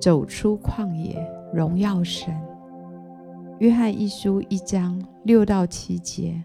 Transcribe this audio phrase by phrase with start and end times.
[0.00, 1.14] 走出旷野，
[1.52, 2.34] 荣耀神。
[3.58, 6.42] 约翰一书一章六到七节：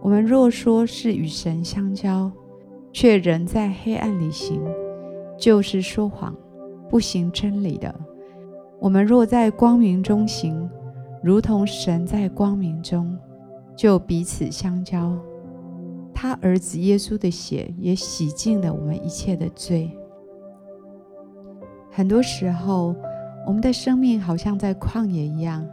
[0.00, 2.32] 我们若说是与神相交，
[2.92, 4.62] 却仍在黑暗里行，
[5.38, 6.34] 就是说谎，
[6.88, 7.94] 不行真理的。
[8.80, 10.66] 我们若在光明中行，
[11.22, 13.14] 如同神在光明中，
[13.76, 15.14] 就彼此相交。
[16.14, 19.94] 他儿子耶稣的血也洗净了我们一切的罪。
[21.96, 22.94] 很多时候，
[23.46, 25.66] 我们的生命好像在旷野一样，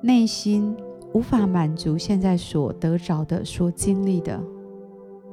[0.00, 0.72] 内心
[1.12, 4.40] 无法满足现在所得着的、所经历的，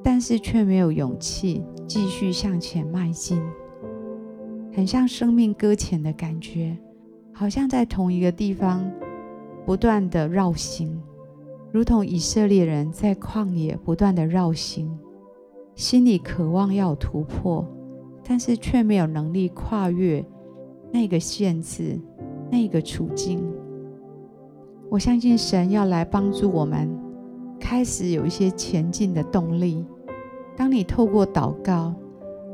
[0.04, 3.40] 但是却没有勇气继续向前迈进，
[4.73, 6.76] 很像生命搁浅的感觉，
[7.32, 8.84] 好像在同一个地方
[9.64, 11.00] 不断地绕行，
[11.72, 14.89] 如同以色列人在旷野不断地绕行，
[15.76, 17.64] 心里渴望要有突破。
[18.28, 20.26] 但是却没有能力跨越
[20.92, 22.02] 那个限制，
[22.52, 23.45] 那个处境。
[24.90, 26.90] 我相信神要来帮助我们，
[27.59, 29.86] 开始有一些前进的动力。
[30.58, 31.94] 当你透过祷告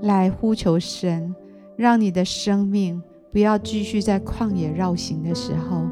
[0.02, 1.34] 来呼求神，
[1.78, 5.84] 让你的生命不要继续在旷野绕行的时候，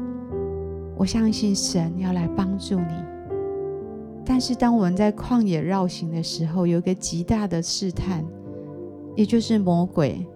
[0.96, 2.94] 我相信神要来帮助你。
[4.26, 8.22] 但是当我们在旷野绕行的时候，有一个极大的试探。
[9.16, 10.26] 也就是魔鬼，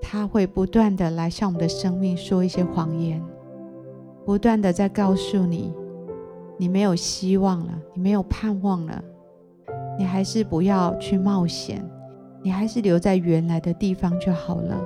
[0.00, 3.22] 他会不断的来向我们的生命说一些谎言，
[4.24, 5.72] 不断的在告诉你，
[6.56, 9.02] 你没有希望了，你没有盼望了，
[9.98, 11.84] 你还是不要去冒险，
[12.42, 14.80] 你还是留在原来的地方就好了。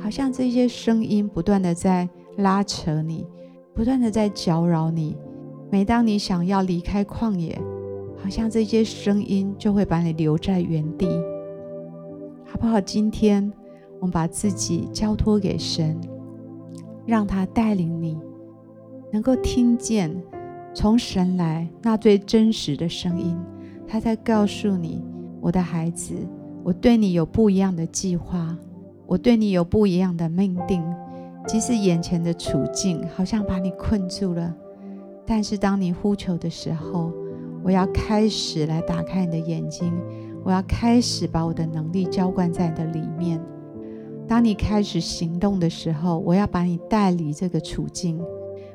[0.00, 2.08] 好像这些声音不断的在
[2.38, 3.26] 拉扯你，
[3.74, 5.16] 不断的在搅扰你。
[5.70, 7.58] 每当你想要离开旷野，
[8.22, 11.08] 好像这些声音就会把你留在原地。
[12.52, 12.78] 好不好？
[12.78, 13.50] 今天
[13.98, 15.98] 我们把自己交托给神，
[17.06, 18.20] 让他带领你，
[19.10, 20.14] 能够听见
[20.74, 23.40] 从神来那最真实的声音。
[23.88, 25.02] 他在告诉你，
[25.40, 26.14] 我的孩子，
[26.62, 28.54] 我对你有不一样的计划，
[29.06, 30.84] 我对你有不一样的命定。
[31.46, 34.54] 即使眼前的处境好像把你困住了，
[35.26, 37.10] 但是当你呼求的时候，
[37.64, 39.90] 我要开始来打开你的眼睛。
[40.44, 43.40] 我要开始把我的能力浇灌在你的里面。
[44.26, 48.20] 当你开始行动的时候，我要把你带离这个处境，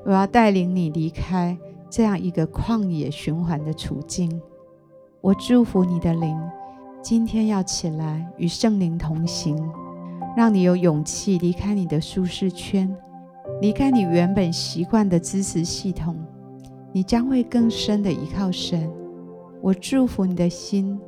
[0.05, 1.57] 我要带领你离开
[1.89, 4.41] 这样一个旷野循环的处境。
[5.21, 6.37] 我祝福你的灵，
[7.01, 9.57] 今天要起来与圣灵同行，
[10.35, 12.95] 让你有勇气离开你的舒适圈，
[13.61, 16.15] 离开你原本习惯的支持系统，
[16.93, 18.89] 你将会更深的依靠神。
[19.61, 20.99] 我祝福你的心。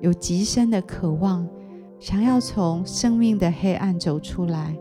[0.00, 1.48] 有极深的渴望，
[1.98, 4.76] 想要从生命的黑暗走出来，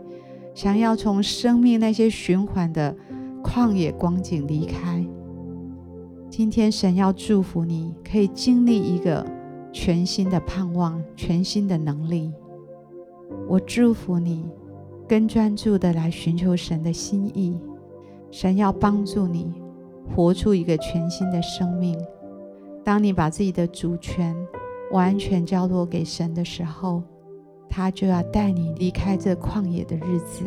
[0.53, 2.95] 想要从生命那些循环的
[3.43, 5.05] 旷野光景离开。
[6.29, 9.25] 今天神要祝福你，可以经历一个
[9.71, 12.31] 全新的盼望，全新的能力。
[13.47, 14.45] 我祝福你，
[15.07, 17.57] 更专注的来寻求神的心意。
[18.31, 19.53] 神要帮助你
[20.15, 21.95] 活出一个全新的生命。
[22.83, 24.35] 当你把自己的主权，
[24.93, 27.01] 完全交托给神的时候，
[27.67, 30.43] 他就要带你离开这旷野的日子。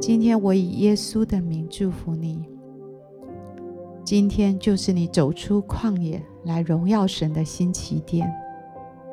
[0.00, 2.44] 今天我以耶稣的名祝福你。
[4.04, 8.32] 今天就是你走出旷野来荣耀神的新起点。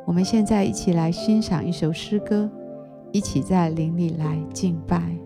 [0.06, 2.48] 我们现在一起来欣赏一首诗歌，
[3.12, 5.18] 一起在林里来敬拜。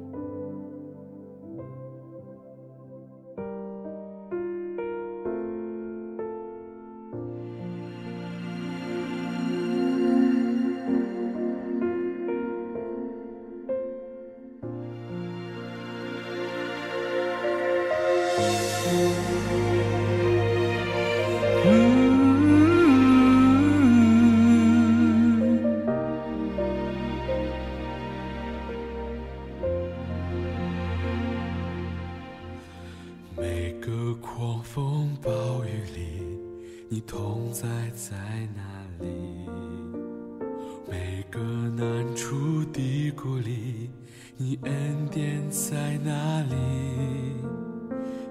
[43.11, 43.89] 谷里，
[44.37, 46.55] 你恩典在哪里？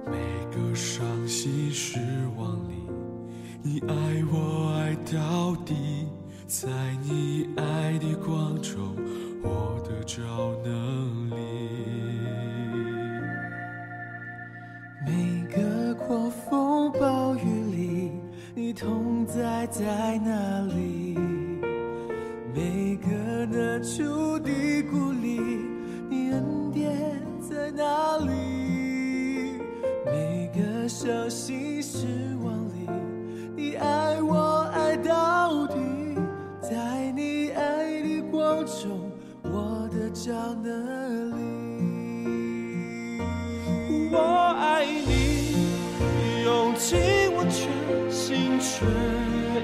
[0.06, 0.16] 每
[0.50, 1.98] 个伤心失
[2.36, 2.74] 望里，
[3.62, 3.94] 你爱
[4.32, 6.08] 我爱到底，
[6.46, 6.68] 在
[7.02, 8.96] 你爱的光中，
[9.42, 10.22] 我得着
[10.64, 11.34] 能力。
[15.06, 17.40] 每个狂风暴雨
[17.70, 18.12] 里，
[18.54, 21.18] 你同在在哪里？
[22.54, 24.38] 每个难处
[30.96, 32.06] 小心失
[32.40, 32.88] 望里，
[33.56, 35.74] 你爱我爱到底，
[36.62, 39.10] 在你爱的光中，
[39.42, 40.32] 我的脚
[40.62, 43.18] 能力。
[44.12, 44.18] 我
[44.56, 46.96] 爱你，用尽
[47.34, 47.68] 我全
[48.08, 48.86] 心全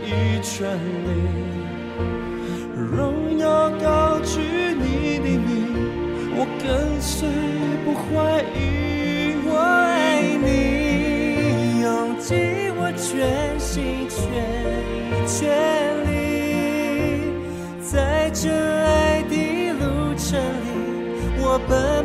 [0.02, 0.76] 意全
[1.06, 1.08] 力。
[2.74, 4.40] 荣耀高举
[4.74, 5.78] 你的名，
[6.34, 7.28] 我跟随
[7.84, 8.89] 不怀疑。
[21.52, 21.99] 我奔